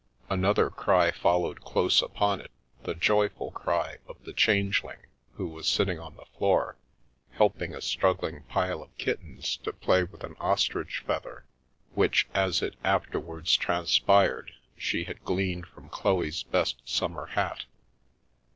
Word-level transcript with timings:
Another 0.31 0.71
cry 0.71 1.11
followed 1.11 1.61
close 1.61 2.01
upon 2.01 2.41
it— 2.41 2.49
the 2.85 2.95
joy 2.95 3.29
ful 3.29 3.51
cry 3.51 3.97
of 4.09 4.23
the 4.23 4.33
Changeling, 4.33 4.97
who 5.33 5.47
was 5.47 5.67
sitting 5.67 5.99
on 5.99 6.15
the 6.15 6.25
floor, 6.39 6.75
helping 7.33 7.75
a 7.75 7.81
struggling 7.81 8.41
pile 8.49 8.81
of 8.81 8.97
kittens 8.97 9.57
to 9.57 9.71
play 9.71 10.03
with 10.03 10.23
an 10.23 10.35
ostrich 10.39 11.03
feather, 11.05 11.45
which, 11.93 12.27
as 12.33 12.63
it 12.63 12.77
afterwards 12.83 13.55
transpired, 13.55 14.53
she 14.75 15.03
had 15.03 15.23
gleaned 15.23 15.67
from 15.67 15.87
Chloe's 15.87 16.41
best 16.41 16.81
summer 16.89 17.27
hat. 17.27 17.65